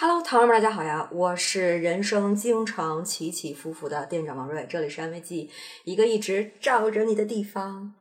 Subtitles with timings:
[0.00, 1.08] Hello，糖友们，大家好呀！
[1.10, 5.50] 我是人生经常起起伏伏的店长王瑞，这里是安慰剂，
[5.82, 7.94] 一个一直罩着你的地方。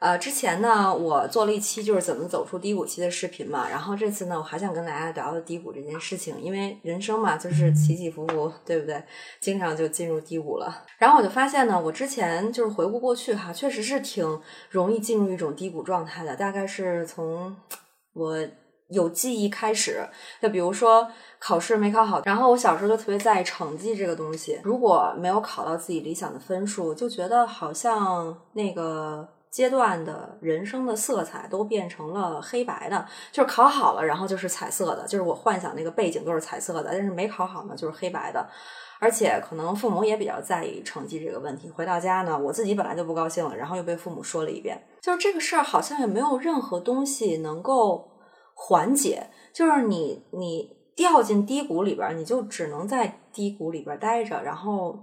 [0.00, 9.02] 呃，之前呢，我做了一期就是怎么走出低谷期的视频嘛，然后这次呢，我还想跟大家聊聊低谷这件事情，因为人生嘛，就是起起伏伏，对不对？
[9.40, 10.84] 经常就进入低谷了。
[10.98, 17.56] 然后我就发现呢，我之前就是回顾过去哈，确实是挺容易进入一种低谷状态的，大概是从
[18.12, 18.46] 我。
[18.94, 20.08] 有记忆开始，
[20.40, 21.06] 就比如说
[21.38, 24.58] 考试没考好，然后我小时候就特别在意成绩这个东西。
[24.64, 33.06] 如果没有考到自己理想的分数，就觉得好像那个阶段的人生的色彩都变成了黑白的。
[33.30, 36.88] 就是考好了，然后就是彩色的，就是我幻想那个背景都是彩色的。
[36.90, 38.48] 但是没考好呢，就是黑白的。
[39.00, 41.68] 而且可能父母也比较在意成绩这个问题。
[41.68, 44.82] 回到家呢，我自己本来就不高兴了，然后又被父母说了一遍。
[45.02, 48.08] 就是这个事儿，好像也没有任何东西能够。
[48.66, 54.98] 缓解就是你，你掉进低谷里边，你就只能在低谷里边待着，然后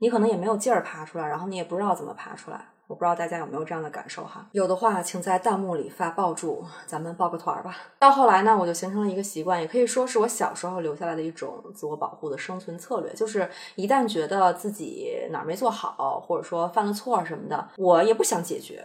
[0.00, 2.68] 你可能也没有劲儿爬出来，然后你也不知道怎么爬出来。
[2.88, 4.46] 我不知道大家有没有这样的感受哈？
[4.52, 7.74] 有的话，请在弹幕里发抱住，咱们抱个团儿吧。
[7.98, 18.84] 到后来呢，我就形成了一个习惯，也可以说是我小时候留下来的一种自我保护的生存策略，就是一旦觉得自己哪儿没做好，或者说犯了错什么的，我也不想解决，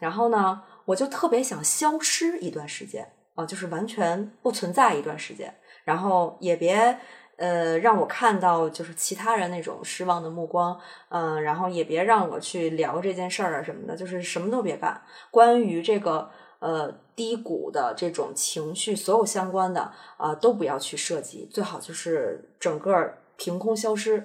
[0.00, 3.08] 然后呢，我就特别想消失一段时间。
[3.34, 6.96] 啊，就是完全不存在一段时间，然后也别
[7.36, 15.02] 呃让我看到就是其他人那种失望的目光，嗯，然后也别让我去聊这件事儿啊什么的，就是什么都别干。
[15.32, 24.24] 关于这个呃低谷的这种情绪，所有相关的啊都不要去涉及，最好就是整个凭空消失。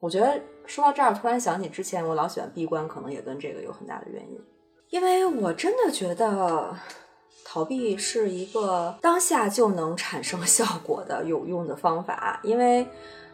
[0.00, 4.40] 我觉得说到这儿，突然想起之前我老喜欢闭关，可能也跟这个有很大的原因，
[4.90, 6.76] 因为我真的觉得。
[7.54, 12.84] 逃避是一个当下就能产生效果的有用的方法，因为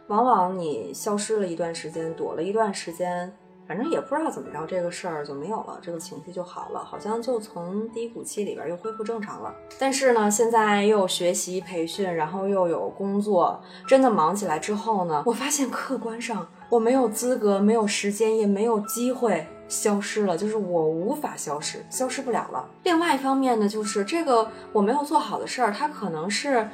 [0.09, 3.35] 往往你消失了一段时间，躲了一段时间，
[3.67, 9.51] 反正也不知道怎么着，这个事儿就没有了，这个情绪就好了，好像就从低谷期里边又恢复正常了。
[9.79, 19.47] 但是呢，现在又有学习培训，然后又有工作，真的忙起来之后呢，我发现客观上我没有资格，没有时间，也没有机会。
[19.71, 22.67] 消失了，就是我无法消失，消失不了了。
[22.83, 26.69] 另外一方面呢，就是这个我没有做好的事儿，它可能是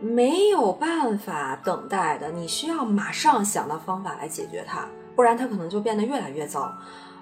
[0.00, 4.84] 没有办法等待的，你需要马上想到方法来解决它，
[5.14, 6.72] 不然它可能就变得越来越糟，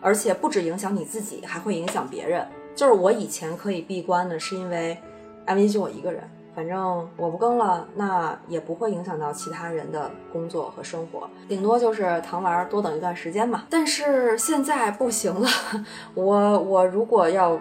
[0.00, 2.49] 而且不止影响你自己，还会影响别人。
[2.75, 4.97] 就是我以前可以闭关呢，是因为
[5.45, 6.22] M V 就我一个人。
[6.58, 13.66] 反正我不更了，那也不会影响到其他人的工作和生活，顶多就是糖丸多等一段时间嘛。
[13.70, 15.48] 但是现在不行了，
[16.14, 17.56] 我我如果要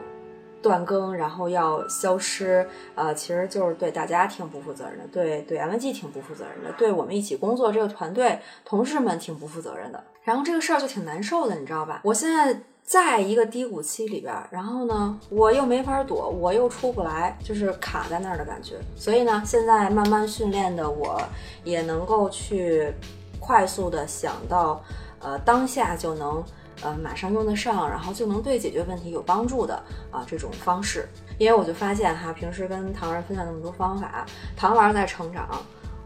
[0.63, 10.03] 断更，然后要消失，呃，其实就是对大家挺不负责任的，对对 M G 挺不负责任的，对我们一起工作这个团队同事们挺不负责任的。
[10.23, 12.01] 然后这个事儿就挺难受的，你知道吧？
[12.03, 12.59] 我现在。
[12.87, 18.75] 在一个低谷期里边，然后呢，我又没法躲，我又出不来，就是卡在那儿的感觉。
[18.95, 21.21] 所以呢，现在慢慢训练的我，
[21.65, 22.93] 也能够去
[23.41, 24.81] 快速的想到，
[25.19, 26.41] 呃，当下就能，
[26.81, 29.75] 呃，马上用得上，然后就能对解决问题有帮助的
[30.09, 31.09] 啊这种方式。
[31.37, 34.25] 因为我就发现哈，平时跟糖丸分享那么多方法，
[34.55, 35.61] 糖丸在成长，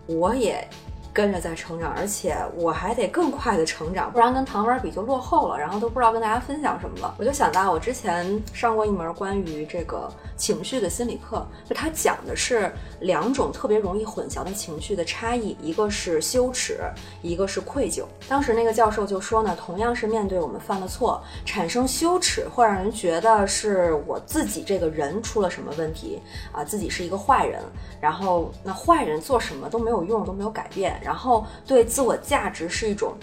[0.08, 0.68] 我也。
[1.14, 7.16] 跟着在成长，而且我还得更快的成长，不然跟糖丸比就落后了，然后都不知道跟大家分享什么了。
[7.18, 16.80] 我就想到我之前上过一门关于这个情绪的心理课，就他讲的是两种特别容易混淆的情绪的差异，一个是羞耻，
[17.22, 18.04] 一个是愧疚。
[18.30, 26.22] 当时那个教授就说呢，同样是面对我们犯了错，产生羞耻会让人觉得是我自己这个人出了什么问题
[26.54, 27.62] 啊，自己是一个坏人，
[28.00, 31.00] 然后那坏人做什么都没有用，都没有改变。
[31.03, 33.16] 然后对自我价值是一种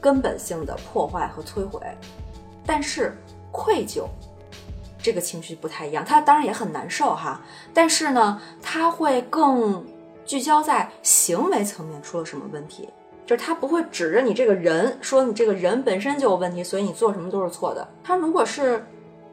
[0.00, 1.80] 根本性的破坏和摧毁，
[2.66, 3.16] 但是
[3.50, 4.04] 愧疚
[5.00, 7.40] 这个情绪不太一样，它当然也很难受哈，
[7.72, 9.84] 但是呢，它会更
[10.24, 12.88] 聚焦在行为层面出了什么问题，
[13.26, 17.86] 就是它不会指着你这个人说你这个人本身就有问题，所以你做什么都是错的。
[18.04, 18.84] 它如果是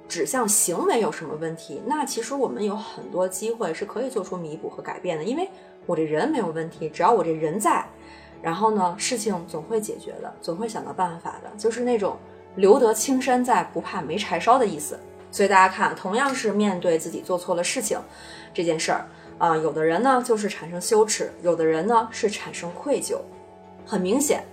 [0.07, 5.49] 指向行为有什么问题，那其实我们有很多机会是可以做出弥补和改变的，因为。
[5.89, 7.83] 我这人没有问题，只要我这人在，
[8.43, 12.15] 然后呢，事情总会解决的，总会想到办法的，就是那种
[12.57, 14.99] 留得青山在，不怕没柴烧的意思。
[15.31, 17.99] 所以大家看，同样是面对自己做错了事情
[18.53, 19.07] 这件事儿
[19.39, 23.17] 啊，有的人呢就是产生羞耻，有的人呢是产生愧疚。
[23.83, 24.43] 很明显，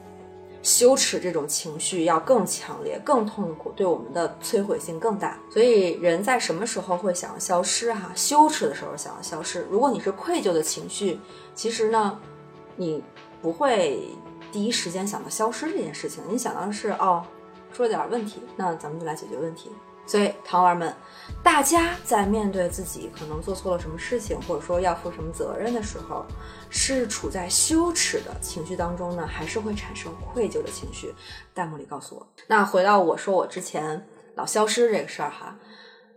[0.66, 5.38] 羞耻这种情绪要更强烈、更痛苦，对我们的摧毁性更大。
[5.48, 7.94] 所以，人在什么时候会想要消失？
[7.94, 9.64] 哈，羞耻的时候想要消失。
[9.70, 11.20] 如果你是愧疚的情绪，
[11.54, 12.18] 其实呢，
[12.74, 13.00] 你
[13.40, 14.08] 不会
[14.50, 17.24] 第一时间想到消失这件事情，你想到的是哦，
[17.72, 19.70] 出了点问题，那咱们就来解决问题。
[20.06, 20.94] 所以，糖儿们，
[21.42, 26.24] 大家在面对自己可能做错了什么事情，或者说要负什么责任的时候，
[26.70, 31.14] 是处在羞耻的情绪当中呢，还是会产生愧疚的情绪？
[31.54, 32.26] 弹幕里告诉我。
[32.46, 35.58] 那回到我说我之前老消失这个事儿哈，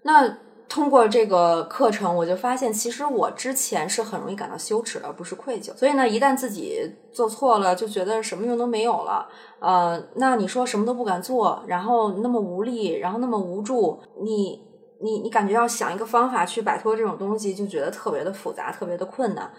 [0.04, 0.38] 那。
[0.70, 5.76] 通过这个课程，我就发现，其实我之前是很容易感到羞耻，而不是愧疚。
[5.76, 6.80] 所以呢，一旦自己
[7.12, 9.28] 做错了，就觉得什么用都没有了。
[9.60, 14.62] 呃，那你说什么都不敢做，然后那么无力，然后那么无助，你
[15.02, 19.52] 你你感觉要想一个方法去摆脱这种东西，就觉得特别的复杂，特别的困难。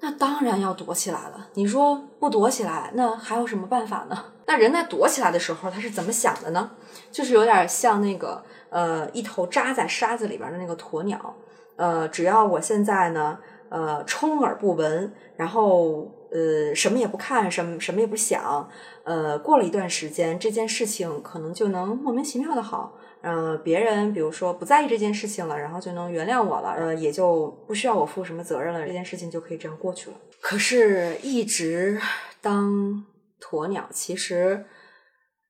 [0.00, 1.48] 那当然要躲起来了。
[1.54, 4.24] 你说不躲起来，那还有什么办法呢？
[4.46, 6.72] 那人在躲起来的时候，他是怎么想的呢？
[7.10, 8.44] 就是有点像那个。
[8.74, 11.32] 呃，一头扎在沙子里边的那个鸵鸟，
[11.76, 13.38] 呃，只要我现在呢，
[13.68, 18.68] 呃，充耳不闻，然后呃，什么也不看，什么什么也不想，
[19.04, 30.16] 呃，过了一段时间，这件事情可能就能莫名其妙的好，嗯，别人比如说不在意这件事情了，然后就能原谅我了，呃，也就不需要我负什么责任了，这件事情就可以这样过去了。
[30.40, 32.00] 可是，一直
[32.40, 33.04] 当
[33.40, 34.66] 鸵鸟，其实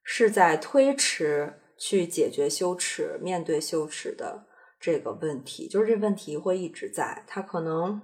[0.03, 1.55] 是在推迟。
[1.79, 4.47] 去解决羞耻，面对羞耻的
[4.81, 7.25] 这个问题，就是这问题会一直在。
[7.27, 8.01] 它可能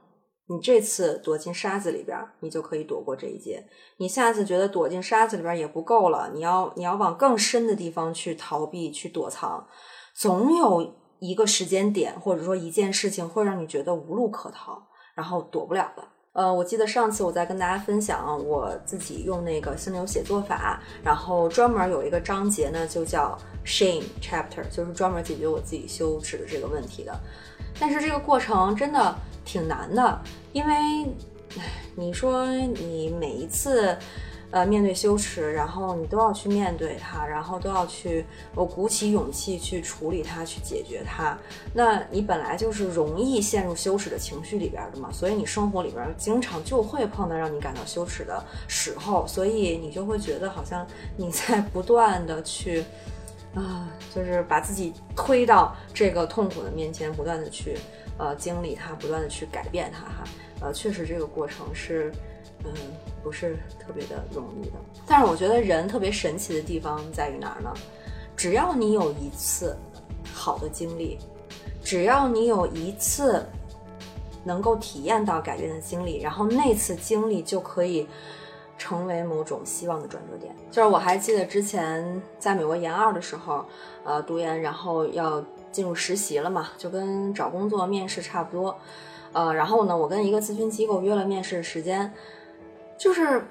[0.46, 3.64] 你这次躲进沙子里边，你就可以躲过这一劫。
[3.98, 9.66] 你下次觉得躲进沙子里边也不够了，你要你要往更深的地方去逃避、去躲藏。
[10.14, 14.82] 总有一个时间点，或者说一件事情，会让你觉得无路可逃，
[15.14, 16.08] 然后躲不了了。
[16.32, 23.36] 呃，我记得上次我在跟大家分享我自己用那个心流写作法，然后专门有一个章节呢，就叫
[23.66, 27.18] Shame Chapter，就是专门解决我自己羞耻的这个问题的。
[27.78, 30.20] 但是这个过程真的挺难的，
[30.52, 31.06] 因为，
[31.96, 33.96] 你说你每一次。
[34.52, 41.38] 呃，面对羞耻，然后你都要去面对它，然后都要去，我鼓起勇气去处理它，去解决它。
[41.72, 50.84] 那你本来就是容易陷入羞耻的情绪里边的嘛，所以你生活里边经常就会碰到让你感到羞耻的时候，所以你就会觉得好像
[51.16, 52.84] 你在不断的去，
[53.54, 57.78] 啊，就是把自己推到这个痛苦的面前，不断的去，
[58.18, 60.24] 呃，经历它，不断的去改变它，哈，
[60.60, 62.12] 呃，确实这个过程是。
[62.64, 62.72] 嗯，
[63.22, 64.72] 不是特别的容易的。
[65.06, 67.72] 但是我觉得人特别神奇的地方在于哪儿呢？
[68.36, 69.76] 只要你有一次
[70.32, 71.18] 好的经历，
[71.82, 73.44] 只要你有一次
[74.44, 78.06] 能够体验到改变的经历，然后那次经历就可以
[78.78, 80.54] 成为某种希望的转折点。
[80.70, 83.64] 就是我还记得之前在美国研二的时候，
[84.04, 88.74] 呃，读研，然后要进入实习了嘛，就跟找工作面试差不多。
[89.32, 92.10] 呃，然后呢，我跟一个咨询机构约了面试时间。
[93.00, 93.42] 就是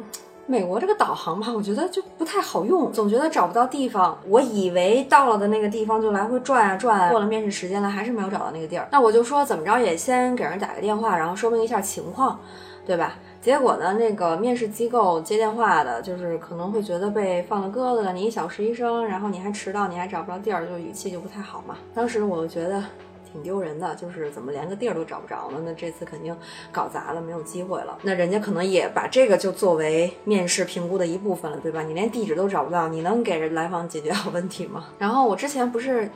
[0.45, 4.15] 美国这个导航吧，我觉得就不太好用，总觉得找不到地方。
[4.27, 8.87] 我以为到了的那个地方就来回转啊转，过了面试时间了，还是没有找到那个地儿。
[8.91, 12.39] 那我就说怎么着也先给人打个电话，然后说明一下情况，
[12.85, 13.15] 对吧？
[13.41, 18.13] 结果呢，那个面试机构接电话的，就是可能会觉得被放了鸽子了。
[18.13, 21.75] 你一小实习生，然后你还迟到，你还找不着地儿，就语气就不太好嘛。
[21.95, 22.83] 当时我就觉得。
[23.31, 25.61] 挺丢人的，就是怎么连个地儿都找不着呢？
[25.63, 26.35] 那这次肯定
[26.71, 27.97] 搞砸了，没有机会了。
[28.03, 31.81] 那人家可能也把这个就作为面试评估的一部分了，对吧？
[31.83, 34.85] 你连地址都找不到，你能给人来访解决好问题吗？
[34.97, 36.09] 然后我之前不是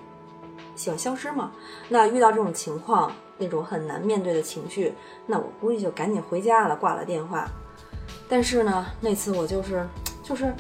[0.75, 1.51] 喜欢消失吗？
[1.89, 4.93] 那遇到这种情况，那种很难面对的情绪，
[5.27, 7.48] 那我估计就赶紧回家了，挂了电话。
[8.27, 9.88] 但是呢，那次我就是
[10.24, 10.53] 就是。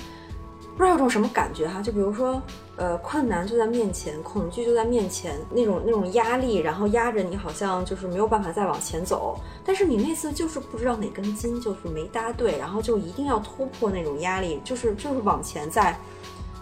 [0.75, 2.41] 不知道有种什么感觉哈，就比如说，
[2.77, 9.39] 呃，困难就在面前，恐惧就在面前，那种那种压力，然后压着你，好像就是没有办法再往前走。
[9.63, 15.95] 但是你那次就是不知道哪根筋就是没搭对，然后就一定要突破那种压力，就是就是往前再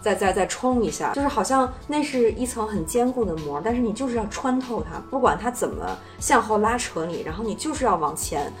[0.02, 8.52] 再再再冲一下，就是好像那是一层很坚固的膜，但是你就是要穿透它，不管它怎么向后拉扯你，然后你就是要往前。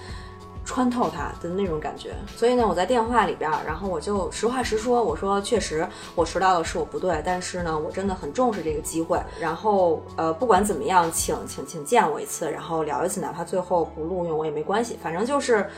[0.72, 15.68] 穿透它的那种感觉，所以呢，我在电话里边，然后我就实话实说，我说确实我迟到了是我不对，但是呢，我真的很重视这个机会，然后呃，不管怎么样，请请请见我一次，然后聊一次，哪怕最后不录用我也没关系，反正就是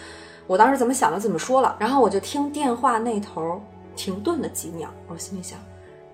[0.46, 3.60] 我当时怎么想的怎么说了，然后我就听电话那头
[3.96, 5.58] 停顿了几秒，我心里想。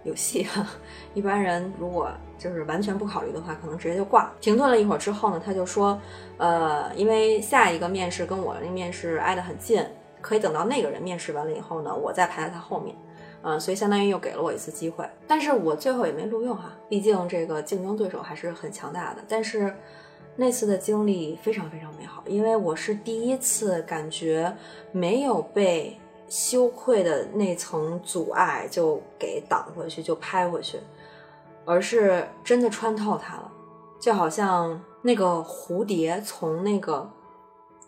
[0.04, 0.66] 有戏哈！
[1.14, 4.32] 一般人如果就是完全不考虑的话，可能直接就挂。
[4.40, 6.00] 停顿了一会儿之后呢，他就说，
[6.38, 9.84] 呃，因为下一个面试跟我那面试挨得很近，
[10.20, 12.96] 可以等到那个人面试完了以后呢，我再排在他后面。
[13.42, 19.22] 嗯，所以相当于又给了我一次机会，但是我最后也没录用哈，毕竟这个竞争对手还是很强大的。
[19.26, 19.74] 但是
[20.36, 24.54] 那次的经历非常非常美好，因为我是第一次感觉
[24.92, 25.98] 没有被
[26.30, 30.78] 羞愧的那层阻碍就给挡回去，就拍回去，
[31.66, 33.52] 而是真的穿透它了，
[34.00, 37.10] 就好像那个蝴蝶从那个。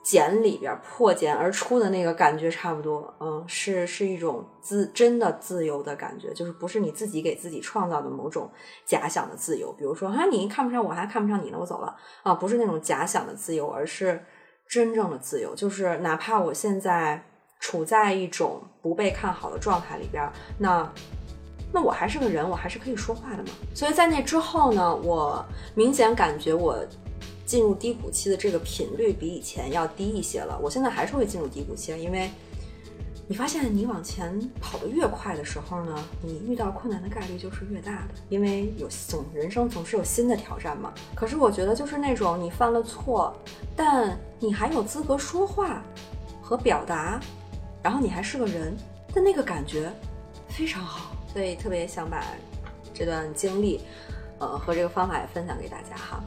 [0.05, 8.51] 茧里边破茧而出的那个感觉差不多，嗯，是是一种自真的自由的感觉，就是不是你自己给自己创造的某种
[8.85, 9.73] 假想的自由。
[9.75, 14.21] 比如说，哈，你看不上我，还看不上你呢，我走了啊，不是那种假想的自由，而是
[14.67, 15.55] 真正的自由。
[15.55, 17.25] 就是哪怕我现在
[17.63, 20.93] 处在一种不被看好的状态里边，那
[21.73, 23.49] 那我还是个人，我还是可以说话的嘛。
[23.75, 25.43] 所以在那之后呢，我
[25.75, 26.77] 明显感觉我。
[27.45, 30.59] 进入低谷期的这个频率比以前要低一些了。
[30.63, 32.31] 我现在还是会进入低谷期，因为
[33.29, 40.95] 你发现你往前跑得越快的时候呢，你遇到困难的概率就是越大的，因为有总人生总是有新的挑战嘛。
[41.15, 43.37] 可是我觉得就是那种你犯了错，
[43.77, 45.83] 但你还有资格说话
[46.41, 47.21] 和表达，
[47.83, 48.77] 然后你还是个人
[49.15, 49.93] 的那个感觉
[50.49, 52.25] 非常好，所以特别想把
[52.95, 53.81] 这段经历，
[54.39, 56.23] 呃，和这个方法也分享给大家哈。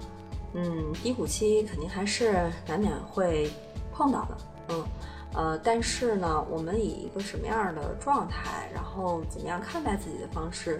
[0.53, 3.49] 嗯，低谷期肯定还是难免会
[3.93, 4.37] 碰到的，
[4.69, 4.85] 嗯，
[5.33, 10.79] 呃，但是呢，我们以一个什么样的状态，然后怎么样看待自己的方式，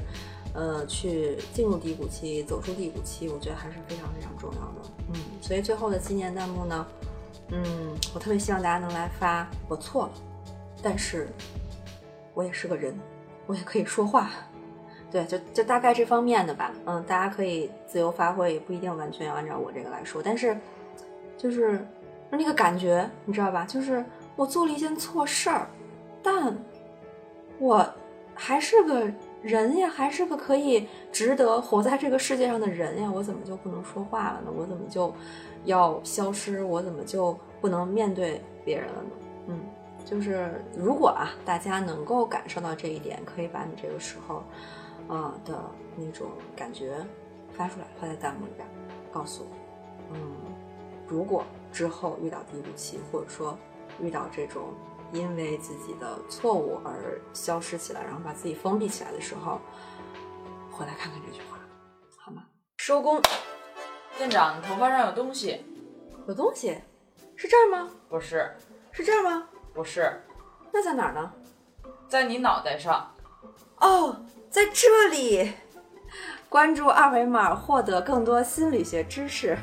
[0.53, 6.87] 呃，去进入低谷期，走出低谷期，我觉得还是非常非常重要的，嗯，所以最后的纪念弹幕呢，
[7.49, 10.11] 嗯，我特别希望大家能来发，我错了，
[10.85, 11.27] 但是
[12.35, 12.95] 我也是个人，
[13.47, 14.29] 我也可以说话。
[15.09, 20.21] 对，就就大概这方面的吧，嗯，大家可以自由发挥，也不一定完全要按照我这个来说。
[20.23, 20.55] 但是，
[21.35, 21.83] 就是
[22.29, 23.65] 那个感觉，你知道吧？
[23.65, 25.67] 就是我做了一件错事儿，
[26.21, 26.55] 但
[27.57, 27.83] 我
[28.35, 29.11] 还是个
[29.41, 33.11] 人呀，还是个可以值得活在这个世界上的人呀。
[33.11, 34.51] 我怎么就不能说话了呢？
[34.55, 35.11] 我怎么就
[35.63, 36.63] 要消失？
[36.63, 39.09] 我怎么就不能面对别人了呢？
[39.47, 39.59] 嗯，
[40.05, 44.43] 就是如果啊，大家能够感受到这一点，可以把你这个时候。
[45.07, 45.63] 啊的
[45.95, 46.97] 那种感觉
[47.53, 48.67] 发出来，发在弹幕里边，
[49.11, 49.55] 告诉我，
[50.15, 50.35] 嗯，
[51.07, 53.55] 如果之后遇到低谷期，或者说
[54.01, 54.73] 遇到这种
[55.11, 59.61] 因为自己的错误而消失起来，然后把自己封闭起来的时候，
[60.71, 61.59] 回来看看这句话，
[62.17, 62.43] 好吗？
[62.77, 63.21] 收工。
[64.17, 65.63] 店长，头发上有东西。
[66.27, 66.81] 有东西？
[67.35, 67.91] 是这儿吗？
[68.09, 68.51] 不是。
[68.91, 69.47] 是这儿吗？
[69.75, 70.23] 不是。
[70.71, 71.31] 那在哪儿呢？
[72.07, 73.13] 在你脑袋上。
[73.77, 74.25] 哦。
[74.49, 75.51] 在这里，
[76.47, 79.57] 关注二维码获得更多心理学知识。